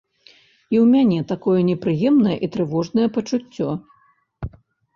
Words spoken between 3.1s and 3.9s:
пачуццё.